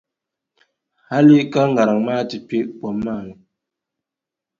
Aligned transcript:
Hali 1.09 1.35
ka 1.51 1.61
ŋariŋ 1.73 1.99
maa 2.07 2.21
ti 2.29 2.37
kpe 2.45 2.57
kom 2.77 2.95
maa 3.05 3.21
ni. 3.27 3.33